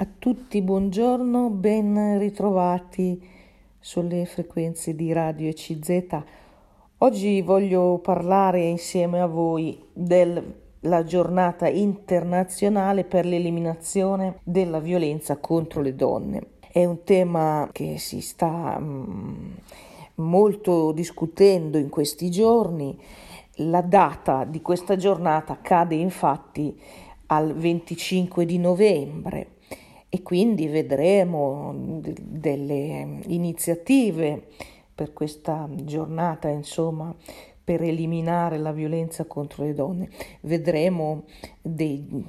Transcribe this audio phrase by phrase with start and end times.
[0.00, 3.20] A tutti buongiorno, ben ritrovati
[3.80, 6.22] sulle frequenze di Radio ECZ.
[6.98, 15.96] Oggi voglio parlare insieme a voi della giornata internazionale per l'eliminazione della violenza contro le
[15.96, 16.46] donne.
[16.70, 19.50] È un tema che si sta mm,
[20.14, 22.96] molto discutendo in questi giorni.
[23.62, 26.80] La data di questa giornata cade infatti
[27.26, 29.56] al 25 di novembre
[30.08, 34.46] e quindi vedremo delle iniziative
[34.94, 37.14] per questa giornata, insomma,
[37.62, 40.08] per eliminare la violenza contro le donne.
[40.40, 41.24] Vedremo
[41.60, 42.24] dei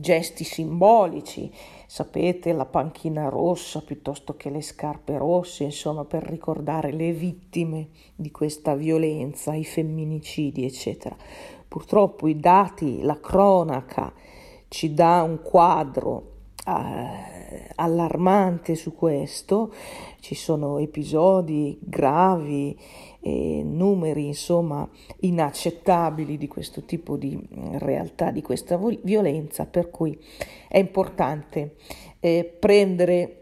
[0.00, 1.50] gesti simbolici,
[1.86, 8.30] sapete, la panchina rossa piuttosto che le scarpe rosse, insomma, per ricordare le vittime di
[8.30, 11.16] questa violenza, i femminicidi, eccetera.
[11.66, 14.12] Purtroppo i dati, la cronaca
[14.68, 16.31] ci dà un quadro
[16.64, 19.72] allarmante su questo,
[20.20, 22.78] ci sono episodi gravi
[23.20, 24.88] e numeri insomma
[25.20, 30.18] inaccettabili di questo tipo di mm, realtà, di questa violenza, per cui
[30.68, 31.76] è importante
[32.20, 33.38] eh, prendere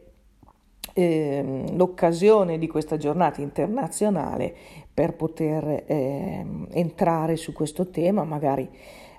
[0.92, 4.55] eh, l'occasione di questa giornata internazionale
[4.92, 8.69] per poter eh, entrare su questo tema, magari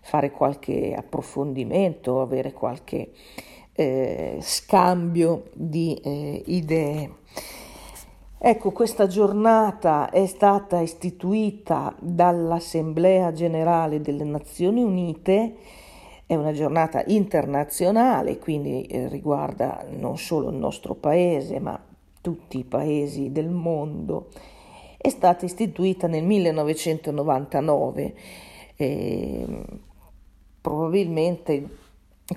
[0.02, 3.12] fare qualche approfondimento, avere qualche
[3.82, 7.16] eh, scambio di eh, idee.
[8.38, 15.56] Ecco, questa giornata è stata istituita dall'Assemblea Generale delle Nazioni Unite,
[16.28, 21.80] è una giornata internazionale, quindi eh, riguarda non solo il nostro paese, ma
[22.22, 24.30] tutti i paesi del mondo.
[24.98, 28.14] È stata istituita nel 1999,
[28.76, 29.64] eh,
[30.62, 31.81] probabilmente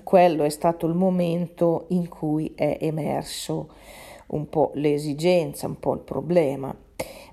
[0.02, 3.68] quello è stato il momento in cui è emerso
[4.28, 6.74] un po' l'esigenza, un po' il problema.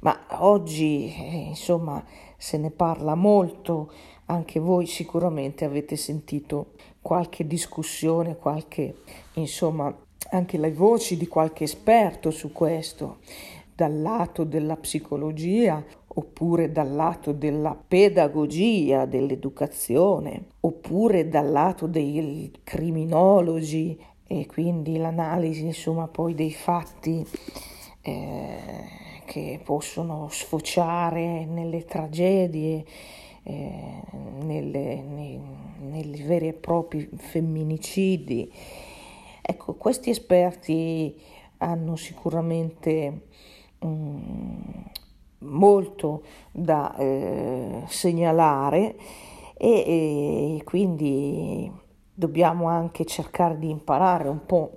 [0.02, 2.04] Ma oggi, eh, insomma,
[2.38, 3.92] se ne parla molto,
[4.26, 9.02] anche voi sicuramente avete sentito qualche discussione, qualche,
[9.34, 9.96] insomma,
[10.32, 13.18] anche le voci di qualche esperto su questo,
[13.76, 23.98] dal lato della psicologia oppure dal lato della pedagogia, dell'educazione, oppure dal lato dei criminologi
[24.28, 27.26] e quindi l'analisi insomma poi dei fatti
[28.02, 28.84] eh,
[29.26, 32.84] che possono sfociare nelle tragedie,
[33.44, 34.02] eh,
[34.42, 35.40] nelle, nei,
[35.80, 38.52] nei veri e propri femminicidi.
[39.42, 41.16] Ecco, questi esperti
[41.58, 43.28] hanno sicuramente
[43.80, 44.90] um,
[45.42, 48.96] molto da eh, segnalare
[49.58, 51.72] e, e quindi
[52.14, 54.72] dobbiamo anche cercare di imparare un po'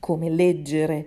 [0.00, 1.06] come leggere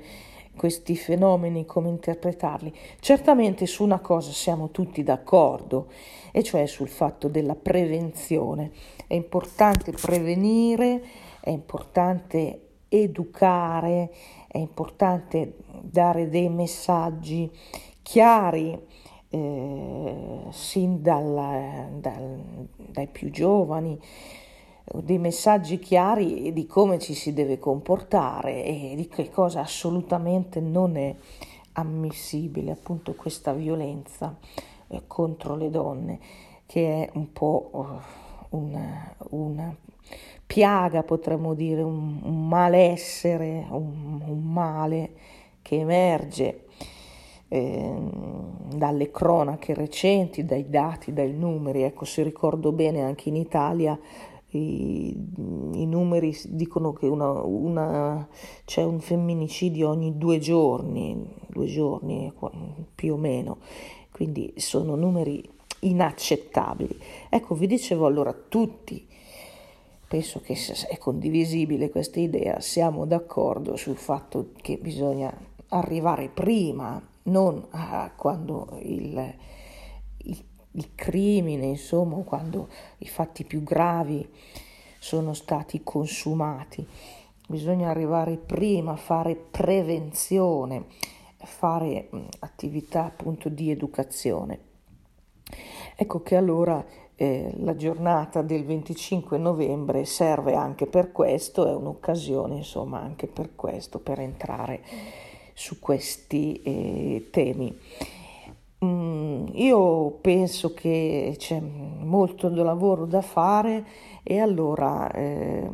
[0.55, 2.73] questi fenomeni, come interpretarli.
[2.99, 5.87] Certamente su una cosa siamo tutti d'accordo,
[6.31, 8.71] e cioè sul fatto della prevenzione.
[9.07, 11.03] È importante prevenire,
[11.41, 14.11] è importante educare,
[14.47, 17.51] è importante dare dei messaggi
[18.05, 18.79] chiari
[19.29, 23.99] eh, sin dal, dal, dai più giovani,
[25.01, 30.97] dei messaggi chiari di come ci si deve comportare e di che cosa assolutamente non
[30.97, 31.15] è
[31.73, 34.37] ammissibile, appunto questa violenza
[34.87, 36.19] eh, contro le donne,
[36.67, 39.75] che è un po' uh, una, una
[40.45, 45.13] piaga, potremmo dire, un, un malessere, un, un male
[45.63, 46.64] che emerge
[47.47, 47.93] eh,
[48.75, 51.83] dalle cronache recenti, dai dati, dai numeri.
[51.83, 53.97] Ecco, se ricordo bene, anche in Italia
[54.49, 55.09] i,
[55.73, 57.11] i numeri dicono che
[58.65, 62.31] c'è un femminicidio ogni due giorni, due giorni
[62.93, 63.57] più o meno,
[64.11, 65.43] quindi sono numeri
[65.81, 66.97] inaccettabili.
[67.29, 69.05] Ecco, vi dicevo allora tutti,
[70.07, 70.57] penso che
[70.89, 75.35] è condivisibile questa idea, siamo d'accordo sul fatto che bisogna
[75.69, 79.35] arrivare prima non ah, quando il,
[80.17, 82.67] il, il crimine, insomma, quando
[82.99, 84.27] i fatti più gravi
[84.99, 86.85] sono stati consumati.
[87.47, 90.85] Bisogna arrivare prima a fare prevenzione,
[91.37, 94.59] fare attività appunto di educazione.
[95.95, 96.83] Ecco che allora
[97.15, 103.55] eh, la giornata del 25 novembre serve anche per questo, è un'occasione insomma anche per
[103.55, 104.81] questo, per entrare
[105.55, 107.75] su questi eh, temi.
[108.83, 113.85] Mm, io penso che c'è molto lavoro da fare
[114.21, 115.67] e allora eh,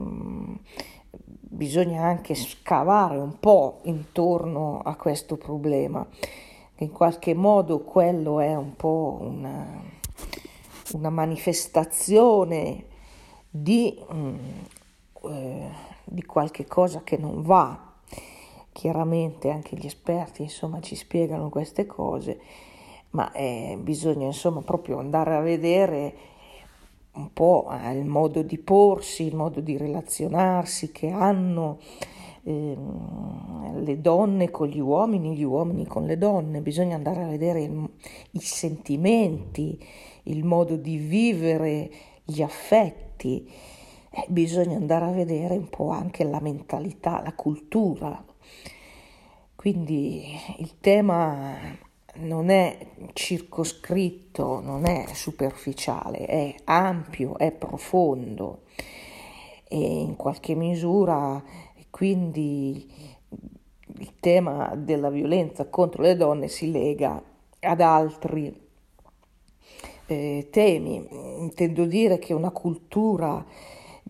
[1.62, 6.08] bisogna anche scavare un po' intorno a questo problema.
[6.78, 9.82] In qualche modo quello è un po' una,
[10.94, 12.86] una manifestazione
[13.50, 14.36] di, mm,
[15.24, 15.70] eh,
[16.06, 17.91] di qualche cosa che non va.
[18.82, 22.40] Chiaramente anche gli esperti insomma, ci spiegano queste cose,
[23.12, 26.16] ma eh, bisogna insomma proprio andare a vedere
[27.12, 31.78] un po' il modo di porsi, il modo di relazionarsi che hanno
[32.42, 32.76] eh,
[33.76, 37.88] le donne con gli uomini, gli uomini con le donne, bisogna andare a vedere il,
[38.32, 39.80] i sentimenti,
[40.24, 41.92] il modo di vivere,
[42.24, 43.48] gli affetti,
[44.10, 48.26] eh, bisogna andare a vedere un po' anche la mentalità, la cultura.
[49.62, 50.26] Quindi
[50.58, 51.56] il tema
[52.16, 52.80] non è
[53.14, 58.62] circoscritto, non è superficiale, è ampio, è profondo
[59.68, 61.44] e in qualche misura
[61.92, 62.92] quindi
[64.00, 67.22] il tema della violenza contro le donne si lega
[67.60, 68.60] ad altri
[70.08, 71.08] eh, temi.
[71.38, 73.46] Intendo dire che una cultura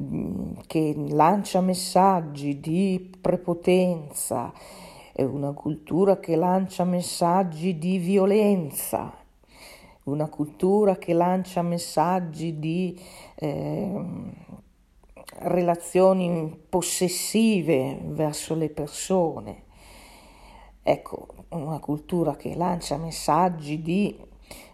[0.01, 4.53] mm, che lancia messaggi di prepotenza,
[5.13, 9.13] è una cultura che lancia messaggi di violenza,
[10.03, 12.99] una cultura che lancia messaggi di
[13.35, 14.03] eh,
[15.39, 19.63] relazioni possessive verso le persone.
[20.83, 24.17] Ecco, una cultura che lancia messaggi di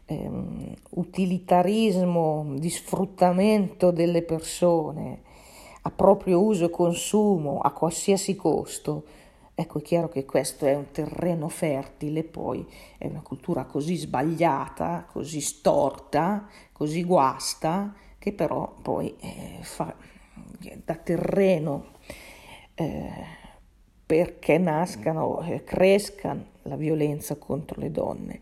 [0.05, 5.25] ehm, utilitarismo, di sfruttamento delle persone
[5.87, 9.03] a proprio uso e consumo a qualsiasi costo,
[9.59, 12.63] ecco è chiaro che questo è un terreno fertile, poi
[12.99, 19.95] è una cultura così sbagliata, così storta, così guasta, che però poi eh, fa
[20.85, 21.93] da terreno
[22.75, 23.09] eh,
[24.05, 28.39] perché nascano, eh, crescano la violenza contro le donne.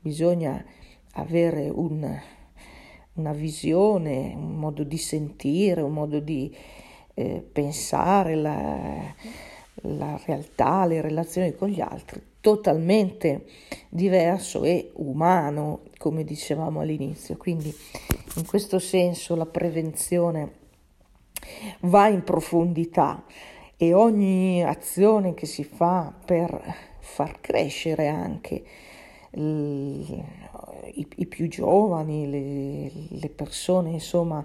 [0.00, 0.64] Bisogna
[1.12, 2.18] avere un,
[3.12, 6.56] una visione, un modo di sentire, un modo di
[7.12, 9.14] eh, pensare la,
[9.82, 13.46] la realtà, le relazioni con gli altri, totalmente
[13.88, 17.36] diverso e umano, come dicevamo all'inizio.
[17.36, 17.74] Quindi
[18.36, 20.64] in questo senso la prevenzione
[21.80, 23.24] va in profondità
[23.76, 28.64] e ogni azione che si fa per far crescere anche
[29.32, 30.24] i,
[30.94, 34.44] i più giovani, le, le persone, insomma,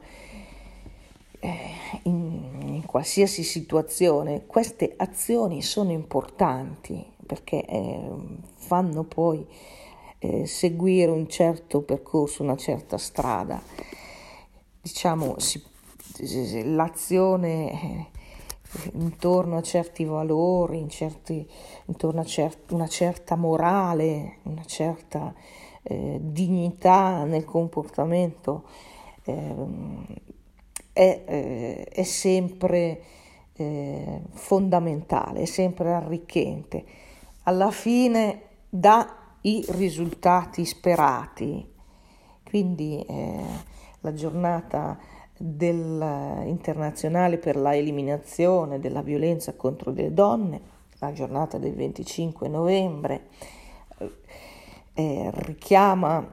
[2.03, 8.09] in, in, qualsiasi situazione, queste azioni sono importanti perché eh,
[8.55, 9.45] fanno poi
[10.19, 13.61] eh, seguire un certo percorso, una certa strada.
[14.81, 15.63] Diciamo, si,
[16.65, 18.05] l'azione eh,
[18.93, 21.47] intorno a certi valori, in certi,
[21.85, 25.33] intorno a cer- una certa morale, una certa
[25.83, 28.65] eh, dignità nel comportamento,
[29.23, 29.55] eh,
[31.01, 33.01] è, eh, è, sempre
[33.53, 36.85] eh, fondamentale, è sempre arricchente.
[37.43, 41.67] Alla fine dà i risultati sperati.
[42.43, 43.43] Quindi eh,
[44.01, 44.99] la giornata
[45.35, 50.61] del, internazionale per la eliminazione della violenza contro le donne,
[50.99, 53.29] la giornata del 25 novembre,
[54.93, 56.31] eh, richiama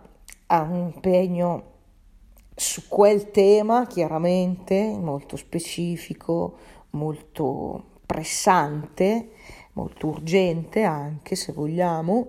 [0.49, 1.77] a un impegno
[2.59, 6.57] su quel tema chiaramente molto specifico,
[6.91, 9.31] molto pressante,
[9.75, 12.27] molto urgente anche se vogliamo,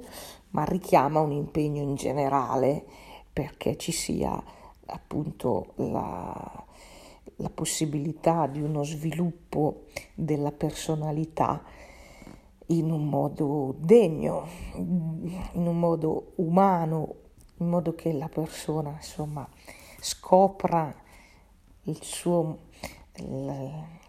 [0.51, 2.85] ma richiama un impegno in generale
[3.33, 4.39] perché ci sia
[4.85, 6.65] appunto la,
[7.37, 11.63] la possibilità di uno sviluppo della personalità
[12.67, 17.15] in un modo degno, in un modo umano,
[17.57, 19.49] in modo che la persona insomma
[19.99, 20.93] scopra
[22.01, 22.57] suo,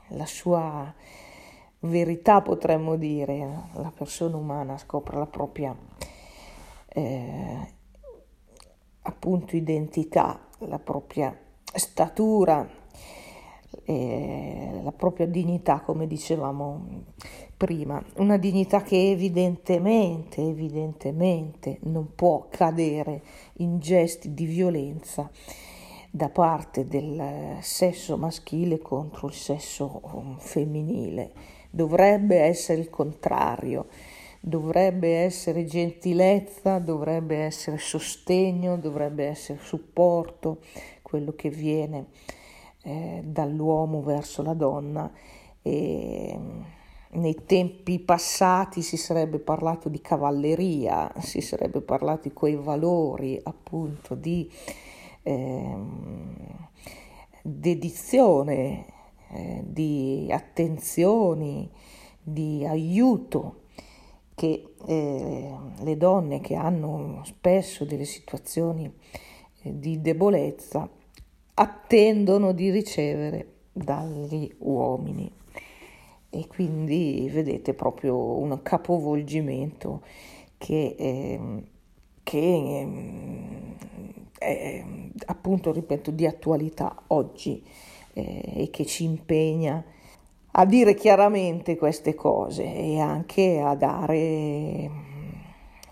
[0.08, 0.92] la, sua
[1.80, 5.76] verità potremmo dire, la persona umana scopre la propria
[6.88, 7.74] eh,
[9.02, 11.36] appunto identità, la propria
[11.72, 12.68] statura,
[13.84, 17.04] eh, la propria dignità, come dicevamo
[17.56, 23.22] prima, una dignità che evidentemente, evidentemente non può cadere
[23.54, 25.30] in gesti di violenza
[26.10, 31.32] da parte del sesso maschile contro il sesso um, femminile.
[31.70, 33.86] Dovrebbe essere il contrario,
[34.40, 40.58] dovrebbe essere gentilezza, dovrebbe essere sostegno, dovrebbe essere supporto,
[41.02, 42.06] quello che viene
[42.82, 45.10] eh, dall'uomo verso la donna
[45.62, 46.38] E,
[47.12, 54.14] nei tempi passati si sarebbe parlato di cavalleria, si sarebbe parlato di quei valori appunto
[54.14, 54.48] di
[55.22, 55.76] eh,
[57.42, 58.86] dedizione,
[59.32, 61.70] eh, di attenzioni,
[62.22, 63.62] di aiuto
[64.34, 68.90] che eh, le donne che hanno spesso delle situazioni
[69.62, 70.88] eh, di debolezza
[71.54, 75.30] attendono di ricevere dagli uomini.
[76.32, 80.02] E quindi vedete proprio un capovolgimento
[80.56, 81.62] che, eh,
[82.22, 82.86] che
[84.40, 84.82] è
[85.26, 87.62] appunto, ripeto, di attualità oggi
[88.14, 89.84] eh, e che ci impegna
[90.52, 94.90] a dire chiaramente queste cose e anche a dare,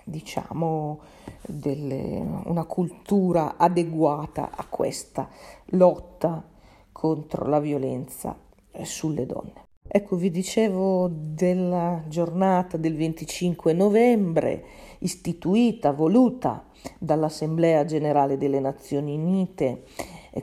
[0.03, 1.01] diciamo,
[1.47, 5.29] delle, una cultura adeguata a questa
[5.67, 6.43] lotta
[6.91, 8.37] contro la violenza
[8.83, 9.68] sulle donne.
[9.91, 14.63] Ecco, vi dicevo della giornata del 25 novembre,
[14.99, 16.67] istituita, voluta
[16.99, 19.85] dall'Assemblea Generale delle Nazioni Unite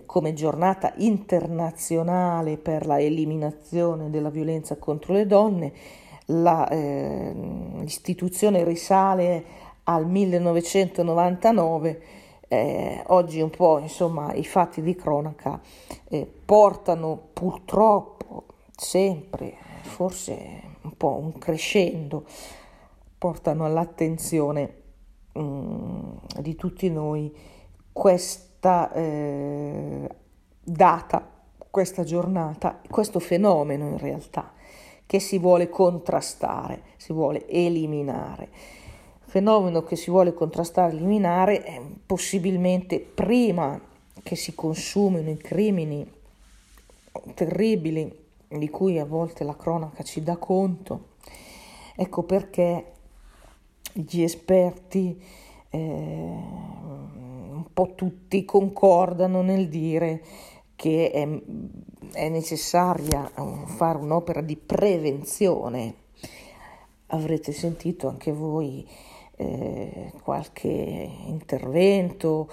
[0.07, 5.73] come giornata internazionale per la eliminazione della violenza contro le donne.
[6.29, 7.31] La, eh,
[7.81, 9.45] l'istituzione risale
[9.83, 12.01] al 1999.
[12.47, 15.61] Eh, oggi un po' insomma i fatti di cronaca
[16.09, 18.15] eh, portano purtroppo
[18.75, 22.25] sempre, forse un po' un crescendo,
[23.17, 24.81] portano all'attenzione
[25.37, 27.33] mm, di tutti noi
[27.91, 30.09] questa eh,
[30.61, 31.31] data,
[31.71, 34.53] questa giornata, questo fenomeno in realtà
[35.05, 38.49] che si vuole contrastare, si vuole eliminare.
[39.21, 43.79] Fenomeno che si vuole contrastare, eliminare, eh, possibilmente prima
[44.23, 46.09] che si consumino i crimini
[47.33, 51.13] terribili di cui a volte la cronaca ci dà conto.
[51.95, 52.91] Ecco perché
[53.93, 55.21] gli esperti,
[55.69, 60.21] eh, un po' tutti, concordano nel dire
[60.75, 61.41] che è,
[62.11, 63.31] è necessaria
[63.65, 65.95] fare un'opera di prevenzione.
[67.07, 68.85] Avrete sentito anche voi
[69.37, 70.69] eh, qualche
[71.25, 72.49] intervento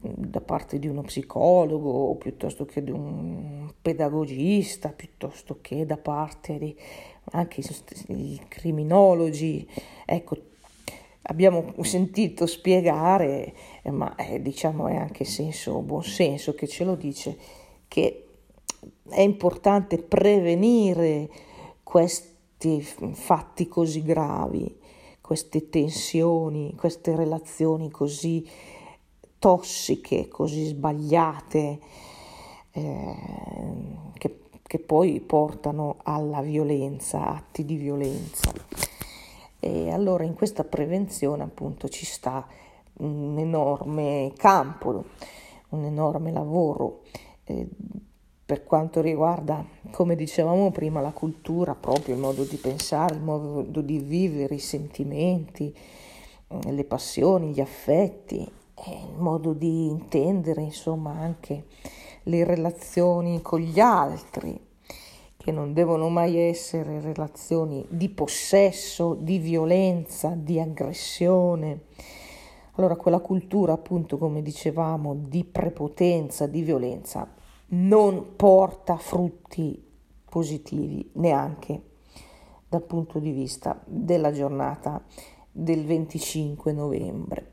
[0.00, 6.76] da parte di uno psicologo piuttosto che di un pedagogista, piuttosto che da parte di
[7.32, 7.62] anche
[8.08, 9.68] i criminologi.
[10.06, 10.36] Ecco,
[11.22, 17.36] abbiamo sentito spiegare, ma è, diciamo è anche senso, buon senso che ce lo dice,
[17.86, 18.26] che
[19.08, 21.28] è importante prevenire
[21.82, 24.80] questi fatti così gravi
[25.32, 28.46] queste tensioni, queste relazioni così
[29.42, 31.80] tossiche, così sbagliate,
[32.70, 33.16] eh,
[34.16, 38.52] che, che poi portano alla violenza, atti di violenza.
[39.58, 42.46] E allora in questa prevenzione appunto ci sta
[42.98, 45.06] un enorme campo,
[45.70, 47.00] un enorme lavoro.
[47.42, 47.66] Eh,
[48.46, 53.80] per quanto riguarda, come dicevamo prima, la cultura, proprio il modo di pensare, il modo
[53.80, 55.76] di vivere, i sentimenti,
[56.46, 61.66] eh, le passioni, gli affetti, il modo di intendere, insomma, anche
[62.24, 64.58] le relazioni con gli altri,
[65.36, 71.86] che non devono mai essere relazioni di possesso, di violenza, di aggressione.
[72.74, 77.28] Allora quella cultura, appunto, come dicevamo, di prepotenza, di violenza,
[77.68, 79.90] non porta frutti
[80.28, 81.82] positivi neanche
[82.68, 85.02] dal punto di vista della giornata
[85.50, 87.50] del 25 novembre.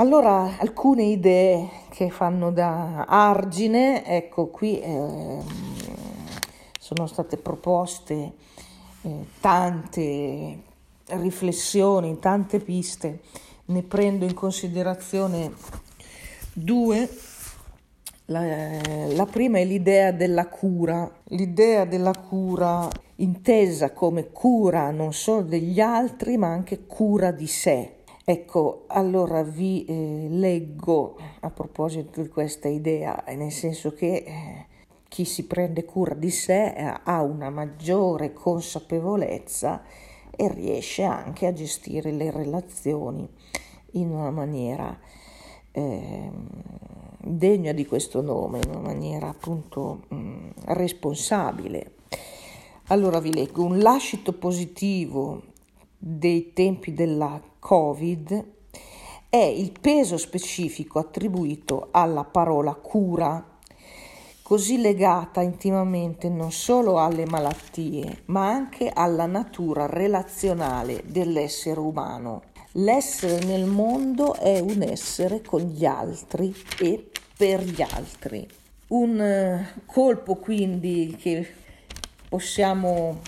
[0.00, 5.38] Allora, alcune idee che fanno da argine, ecco qui eh,
[6.78, 8.32] sono state proposte
[9.02, 10.58] eh, tante
[11.04, 13.20] riflessioni, tante piste,
[13.66, 15.52] ne prendo in considerazione
[16.54, 17.06] due.
[18.24, 18.42] La,
[19.06, 25.78] la, prima è l'idea della cura, l'idea della cura intesa come cura non solo degli
[25.78, 27.96] altri ma anche cura di sé.
[28.24, 34.66] Ecco, allora vi eh, leggo a proposito di questa idea, nel senso che eh,
[35.08, 39.82] chi si prende cura di sé eh, ha una maggiore consapevolezza
[40.30, 43.28] e riesce anche a gestire le relazioni
[43.92, 44.96] in una maniera
[45.72, 46.30] eh,
[47.18, 51.94] degna di questo nome, in una maniera appunto mh, mm, responsabile.
[52.88, 55.42] Allora vi leggo un lascito positivo
[55.96, 58.44] dei tempi della Covid
[59.28, 63.46] è il peso specifico attribuito alla parola cura.
[64.42, 72.42] così legata intimamente non solo alle malattie, ma anche alla natura relazionale dell'essere umano.
[72.72, 78.44] L'essere nel mondo è un essere con gli altri e per gli altri.
[78.88, 81.46] Un eh, colpo quindi che
[82.28, 83.20] possiamo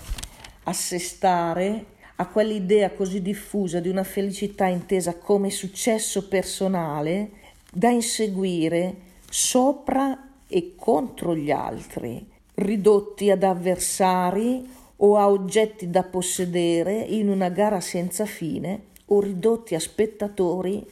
[0.63, 1.85] assestare
[2.15, 7.31] a quell'idea così diffusa di una felicità intesa come successo personale
[7.71, 8.95] da inseguire
[9.29, 12.23] sopra e contro gli altri,
[12.55, 19.73] ridotti ad avversari o a oggetti da possedere in una gara senza fine o ridotti
[19.73, 20.85] a spettatori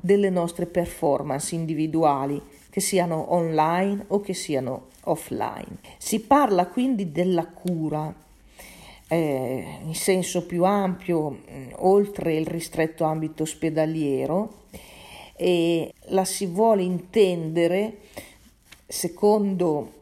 [0.00, 2.40] delle nostre performance individuali,
[2.70, 5.78] che siano online o che siano offline.
[5.98, 8.14] Si parla quindi della cura
[9.12, 14.60] eh, in senso più ampio, mh, oltre il ristretto ambito ospedaliero,
[15.36, 17.98] e la si vuole intendere
[18.86, 20.00] secondo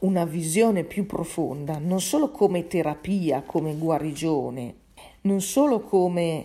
[0.00, 4.74] una visione più profonda, non solo come terapia, come guarigione,
[5.22, 6.44] non solo come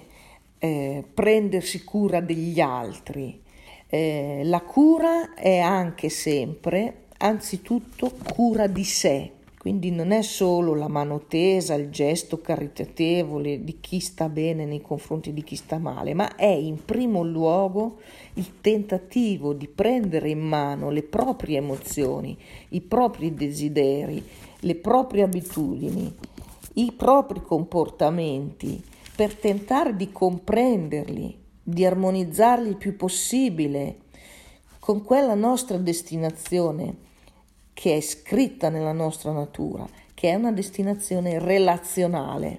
[0.60, 3.42] eh, prendersi cura degli altri.
[3.88, 9.32] Eh, la cura è anche sempre, anzitutto, cura di sé,
[9.66, 14.80] quindi non è solo la mano tesa, il gesto caritatevole di chi sta bene nei
[14.80, 17.98] confronti di chi sta male, ma è in primo luogo
[18.36, 22.38] il tentativo di prendere in mano le proprie emozioni,
[22.70, 24.24] i propri desideri,
[24.60, 26.14] le proprie abitudini,
[26.74, 28.80] i propri comportamenti
[29.16, 33.98] per tentare di comprenderli, di armonizzarli il più possibile
[34.78, 37.05] con quella nostra destinazione
[37.76, 42.58] che è scritta nella nostra natura, che è una destinazione relazionale,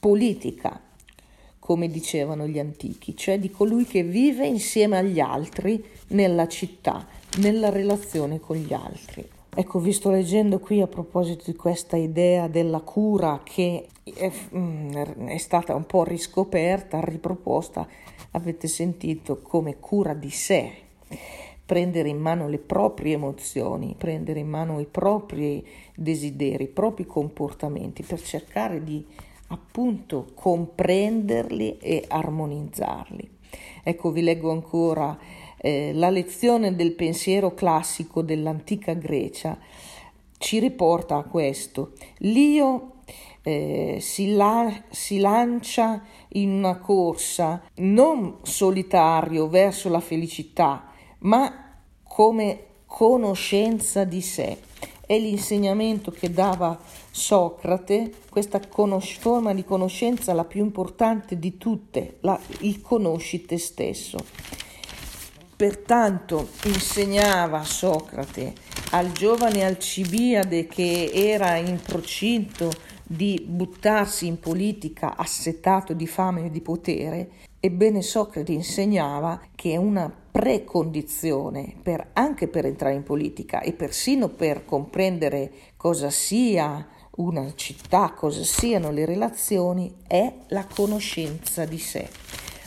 [0.00, 0.78] politica,
[1.60, 7.06] come dicevano gli antichi, cioè di colui che vive insieme agli altri nella città,
[7.38, 9.26] nella relazione con gli altri.
[9.54, 14.92] Ecco, vi sto leggendo qui a proposito di questa idea della cura che è, mm,
[15.28, 17.86] è, stata un po' riscoperta, riproposta,
[18.32, 20.72] avete sentito come cura di sé
[21.70, 28.02] prendere in mano le proprie emozioni, prendere in mano i propri desideri, i propri comportamenti
[28.02, 29.06] per cercare di
[29.46, 33.30] appunto comprenderli e armonizzarli.
[33.84, 35.16] Ecco, vi leggo ancora
[35.58, 39.56] eh, la lezione del pensiero classico dell'antica Grecia
[40.38, 41.92] ci riporta a questo.
[42.18, 42.94] L'io
[43.42, 50.89] eh, si, la- si lancia in una corsa non solitario verso la felicità,
[51.20, 54.58] ma come conoscenza di sé.
[55.06, 56.78] È l'insegnamento che dava
[57.10, 63.58] Socrate, questa conos- forma di conoscenza la più importante di tutte, la, il conosci te
[63.58, 64.18] stesso.
[65.56, 68.54] Pertanto insegnava Socrate
[68.92, 72.70] al giovane Alcibiade che era in procinto
[73.12, 80.14] di buttarsi in politica assetato di fame e di potere, ebbene Socrate insegnava che una
[80.30, 88.12] precondizione per, anche per entrare in politica e persino per comprendere cosa sia una città,
[88.12, 92.08] cosa siano le relazioni, è la conoscenza di sé.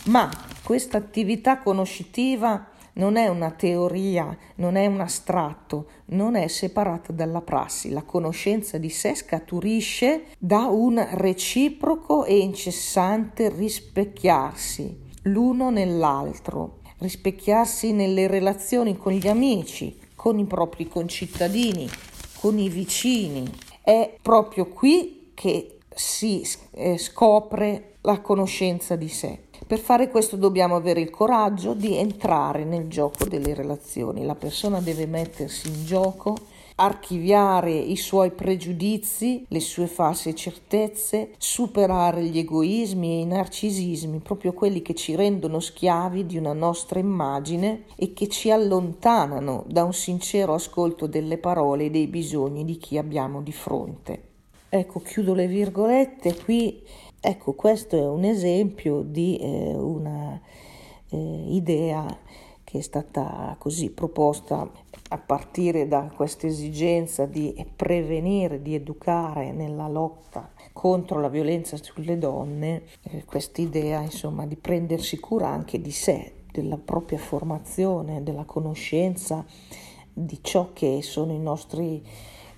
[0.08, 0.30] Ma
[0.62, 7.42] questa attività conoscitiva non è una teoria, non è un astratto, non è separata dalla
[7.42, 7.90] prassi.
[7.90, 18.28] La conoscenza di sé scaturisce da un reciproco e incessante rispecchiarsi l'uno nell'altro, rispecchiarsi nelle
[18.28, 21.90] relazioni con gli amici, con i propri concittadini,
[22.40, 23.50] con i vicini.
[23.82, 29.40] È proprio qui che si eh, scopre la conoscenza di sé.
[29.74, 34.24] Per fare questo dobbiamo avere il coraggio di entrare nel gioco delle relazioni.
[34.24, 36.38] La persona deve mettersi in gioco,
[36.76, 44.54] archiviare i suoi pregiudizi, le sue false certezze, superare gli egoismi e i narcisismi, proprio
[44.54, 49.94] quelli che ci rendono schiavi di una nostra immagine e che ci allontanano da un
[49.94, 54.22] sincero ascolto delle parole e dei bisogni di chi abbiamo di fronte.
[54.70, 56.80] Ecco, chiudo le virgolette qui
[57.26, 60.38] Ecco, questo è un esempio di eh, una
[61.08, 62.06] eh, idea
[62.66, 64.70] che è stata così proposta
[65.08, 72.18] a partire da questa esigenza di prevenire, di educare nella lotta contro la violenza sulle
[72.18, 78.44] donne, eh, questa idea insomma di prendersi cura anche di sé, della propria formazione, della
[78.44, 79.46] conoscenza
[80.12, 82.04] di ciò che sono i nostri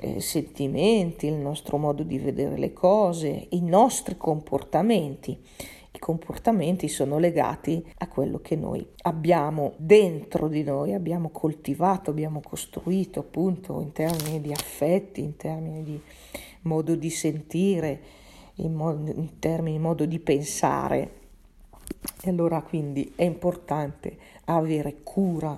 [0.06, 5.38] eh, sentimenti, il nostro modo di vedere le cose, i nostri comportamenti
[5.96, 12.42] i comportamenti sono legati a quello che noi abbiamo dentro di noi, abbiamo coltivato, abbiamo
[12.42, 16.02] costruito appunto in termini di affetti, in termini di
[16.64, 18.02] modo di sentire,
[18.56, 21.24] in, modo, in termini di modo di pensare.
[22.22, 25.58] E allora quindi è importante avere cura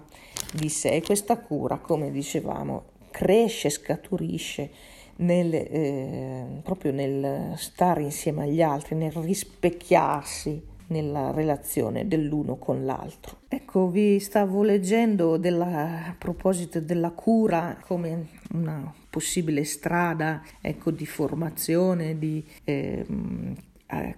[0.53, 4.69] di sé questa cura, come dicevamo, cresce, scaturisce
[5.17, 13.37] nel, eh, proprio nel stare insieme agli altri, nel rispecchiarsi nella relazione dell'uno con l'altro.
[13.47, 21.07] Ecco, vi stavo leggendo della, a proposito della cura come una possibile strada ecco, di
[21.07, 23.03] formazione, di eh,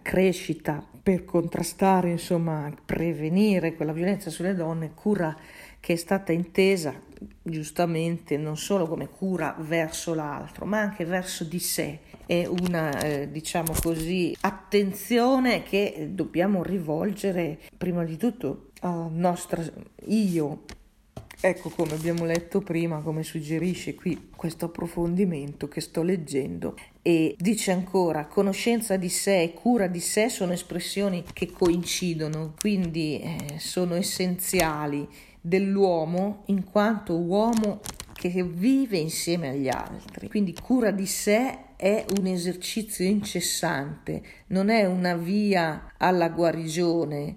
[0.02, 5.36] crescita per contrastare, insomma, prevenire quella violenza sulle donne, cura
[5.80, 7.08] che è stata intesa
[7.42, 12.00] giustamente non solo come cura verso l'altro, ma anche verso di sé.
[12.26, 19.64] È una, eh, diciamo così, attenzione che dobbiamo rivolgere prima di tutto al nostro
[20.06, 20.64] io.
[21.42, 27.72] Ecco come abbiamo letto prima, come suggerisce qui questo approfondimento che sto leggendo e dice
[27.72, 33.96] ancora conoscenza di sé e cura di sé sono espressioni che coincidono, quindi eh, sono
[33.96, 35.08] essenziali
[35.42, 37.80] dell'uomo in quanto uomo
[38.14, 40.28] che vive insieme agli altri.
[40.28, 47.36] Quindi cura di sé è un esercizio incessante, non è una via alla guarigione,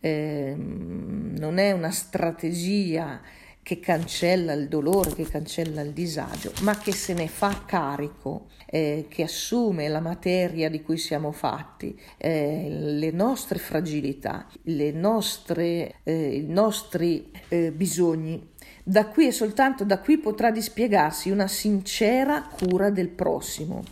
[0.00, 3.20] eh, non è una strategia
[3.64, 9.06] che cancella il dolore, che cancella il disagio, ma che se ne fa carico, eh,
[9.08, 16.36] che assume la materia di cui siamo fatti, eh, le nostre fragilità, le nostre, eh,
[16.36, 18.50] i nostri eh, bisogni.
[18.82, 23.82] Da qui e soltanto da qui potrà dispiegarsi una sincera cura del prossimo.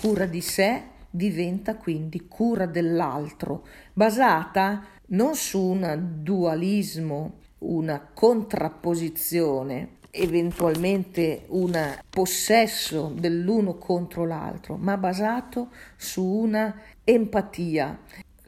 [0.00, 11.44] Cura di sé diventa quindi cura dell'altro, basata non su un dualismo una contrapposizione, eventualmente
[11.48, 17.98] un possesso dell'uno contro l'altro, ma basato su una empatia.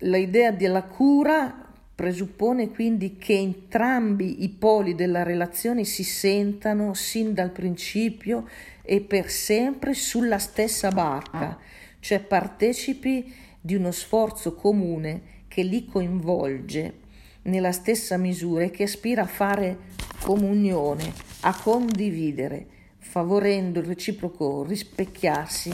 [0.00, 7.50] L'idea della cura presuppone quindi che entrambi i poli della relazione si sentano sin dal
[7.50, 8.46] principio
[8.82, 11.58] e per sempre sulla stessa barca,
[12.00, 17.04] cioè partecipi di uno sforzo comune che li coinvolge
[17.46, 19.78] nella stessa misura che aspira a fare
[20.22, 22.66] comunione, a condividere,
[22.98, 25.72] favorendo il reciproco rispecchiarsi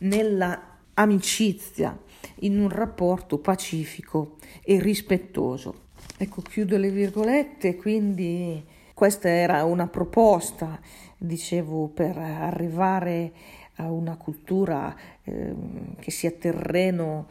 [0.00, 1.98] nella amicizia,
[2.40, 5.84] in un rapporto pacifico e rispettoso.
[6.16, 10.80] Ecco, chiudo le virgolette, quindi questa era una proposta,
[11.18, 13.32] dicevo, per arrivare
[13.76, 15.54] a una cultura eh,
[15.98, 17.26] che sia terreno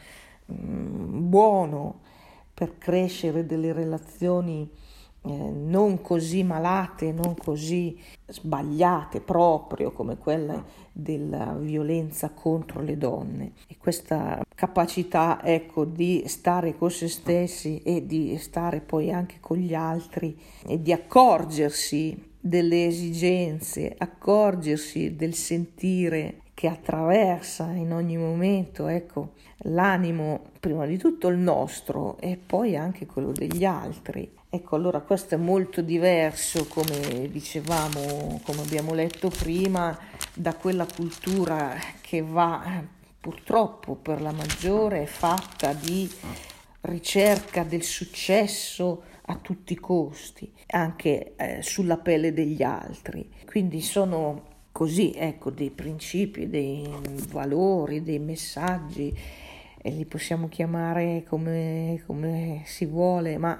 [0.45, 2.01] eh, buono
[2.55, 4.67] per crescere delle relazioni
[5.27, 13.51] eh, non così malate, non così sbagliate proprio come quella della violenza contro le donne.
[13.67, 19.57] E questa capacità, ecco, di stare con se stessi e di stare poi anche con
[19.57, 28.87] gli altri e di accorgersi delle esigenze, accorgersi del sentire che attraversa in ogni momento,
[28.87, 34.31] ecco, l'animo, prima di tutto il nostro e poi anche quello degli altri.
[34.49, 39.99] Ecco, allora questo è molto diverso, come dicevamo, come abbiamo letto prima,
[40.33, 42.81] da quella cultura che va
[43.19, 46.09] purtroppo per la maggiore fatta di
[46.81, 53.29] ricerca del successo a tutti i costi, anche eh, sulla pelle degli altri.
[53.45, 56.85] Quindi sono così, ecco, dei principi, dei
[57.29, 59.17] valori, dei messaggi,
[59.83, 63.57] li possiamo chiamare come, come si vuole, ma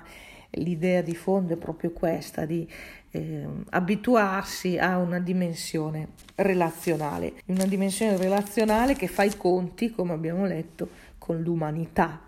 [0.49, 2.69] l'idea di fondo è proprio questa, di
[3.11, 10.45] eh, abituarsi a una dimensione relazionale, una dimensione relazionale che fa i conti, come abbiamo
[10.45, 12.23] letto, con l'umanità.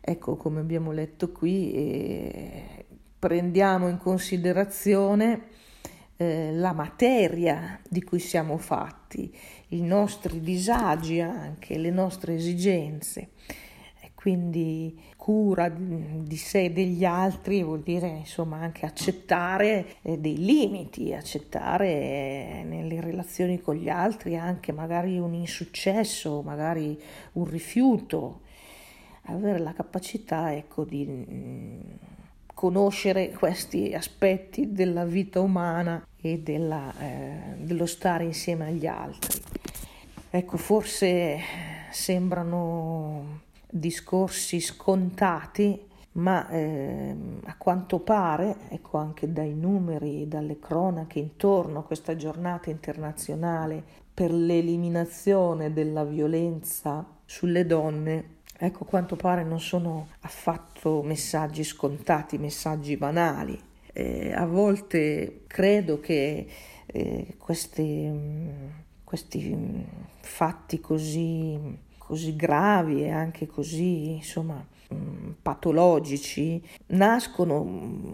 [0.00, 2.84] Ecco, come abbiamo letto qui, eh,
[3.16, 5.57] prendiamo in considerazione
[6.18, 9.32] eh, la materia di cui siamo fatti,
[9.68, 13.30] i nostri disagi anche, le nostre esigenze.
[14.14, 21.14] Quindi cura di sé e degli altri vuol dire insomma anche accettare eh, dei limiti,
[21.14, 27.00] accettare eh, nelle relazioni con gli altri anche magari un insuccesso, magari
[27.34, 28.40] un rifiuto,
[29.26, 31.80] avere la capacità ecco di mm,
[32.52, 39.40] conoscere questi aspetti della vita umana e della, eh, dello stare insieme agli altri.
[40.30, 41.38] Ecco, forse
[41.90, 51.80] sembrano discorsi scontati, ma eh, a quanto pare, ecco anche dai numeri, dalle cronache intorno
[51.80, 60.08] a questa giornata internazionale per l'eliminazione della violenza sulle donne, ecco quanto pare non sono
[60.20, 63.67] affatto messaggi scontati, messaggi banali.
[63.98, 66.46] Eh, a volte credo che
[66.86, 68.08] eh, questi,
[69.02, 69.84] questi
[70.20, 71.58] fatti così,
[71.98, 78.12] così gravi e anche così, insomma, mm, patologici nascono mm,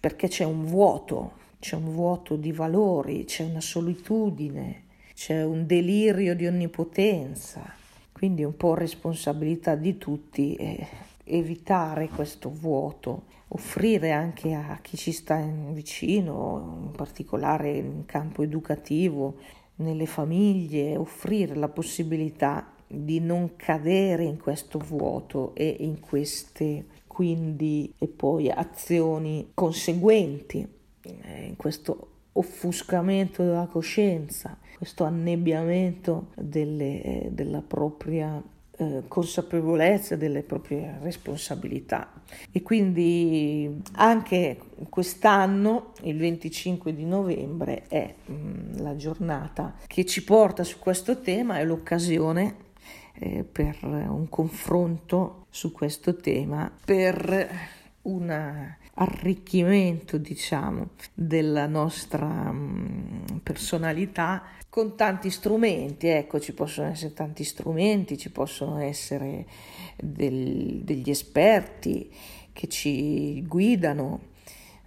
[0.00, 6.34] perché c'è un vuoto, c'è un vuoto di valori, c'è una solitudine, c'è un delirio
[6.34, 7.62] di onnipotenza.
[8.10, 10.84] Quindi è un po' responsabilità di tutti eh,
[11.24, 15.36] evitare questo vuoto, offrire anche a chi ci sta
[15.72, 19.36] vicino, in particolare in campo educativo,
[19.76, 27.92] nelle famiglie, offrire la possibilità di non cadere in questo vuoto e in queste quindi
[27.98, 30.66] e poi azioni conseguenti,
[31.02, 38.42] eh, in questo offuscamento della coscienza, questo annebbiamento delle, eh, della propria
[38.82, 42.12] eh, consapevolezza delle proprie responsabilità.
[42.50, 50.64] E quindi anche quest'anno, il 25 di novembre, è mm, la giornata che ci porta
[50.64, 52.56] su questo tema, è l'occasione
[53.14, 64.42] eh, per un confronto su questo tema, per un arricchimento, diciamo, della nostra mh, personalità
[64.68, 69.46] con tanti strumenti, ecco, ci possono essere tanti strumenti, ci possono essere
[69.96, 72.10] del, degli esperti
[72.52, 74.30] che ci guidano,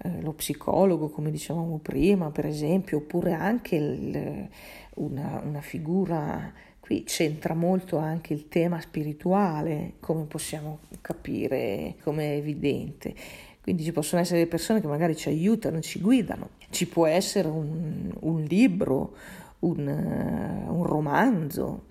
[0.04, 4.47] eh, lo psicologo, come dicevamo prima, per esempio, oppure anche il,
[4.95, 6.51] una, una figura,
[6.86, 13.15] qui c'entra molto anche il tema spirituale, come possiamo capire, come è evidente.
[13.60, 16.50] Quindi ci possono essere persone che magari ci aiutano, ci guidano.
[16.69, 19.15] Ci può essere un, un libro,
[19.62, 21.86] un, un romanzo,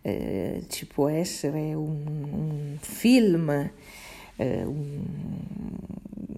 [0.00, 3.50] eh, ci può essere un, un film,
[4.36, 5.02] eh, un,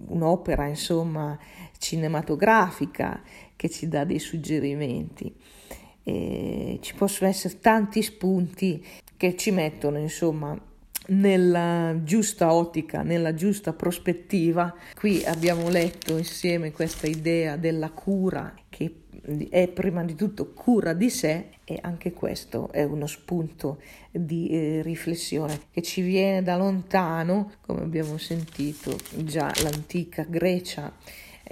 [0.07, 1.39] un'opera insomma
[1.77, 3.21] cinematografica
[3.55, 5.33] che ci dà dei suggerimenti.
[6.03, 8.83] E ci possono essere tanti spunti
[9.17, 10.59] che ci mettono insomma
[11.07, 14.73] nella giusta ottica, nella giusta prospettiva.
[14.95, 18.95] Qui abbiamo letto insieme questa idea della cura che
[19.49, 24.81] è prima di tutto cura di sé e anche questo è uno spunto di eh,
[24.81, 30.91] riflessione che ci viene da lontano, come abbiamo sentito già l'antica Grecia.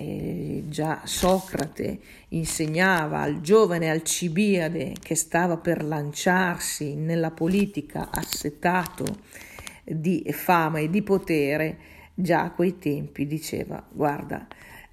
[0.02, 9.04] Eh, già Socrate insegnava al giovane Alcibiade che stava per lanciarsi nella politica assetato
[9.84, 11.78] di fama e di potere,
[12.14, 14.48] già a quei tempi diceva guarda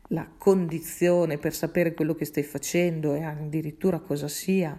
[0.08, 4.76] la condizione per sapere quello che stai facendo e addirittura cosa sia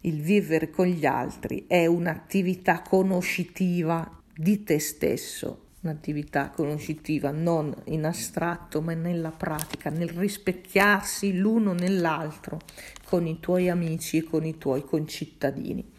[0.00, 8.04] il vivere con gli altri è un'attività conoscitiva di te stesso, un'attività conoscitiva non in
[8.04, 12.60] astratto ma nella pratica, nel rispecchiarsi l'uno nell'altro
[13.04, 15.90] con i tuoi amici e con i tuoi concittadini.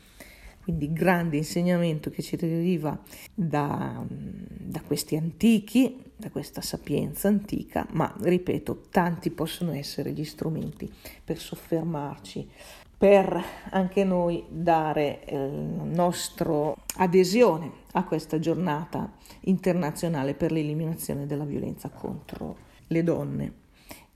[0.63, 2.97] Quindi grande insegnamento che ci deriva
[3.33, 10.89] da, da questi antichi, da questa sapienza antica, ma ripeto, tanti possono essere gli strumenti
[11.21, 12.49] per soffermarci,
[12.97, 21.45] per anche noi dare eh, la nostra adesione a questa giornata internazionale per l'eliminazione della
[21.45, 23.53] violenza contro le donne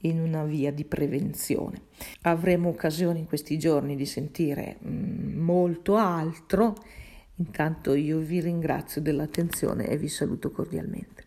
[0.02, 1.82] in una via di prevenzione.
[2.22, 6.76] Avremo occasione in questi giorni di sentire mm, molto altro,
[7.36, 11.16] intanto io vi ringrazio dell'attenzione e vi saluto cordialmente.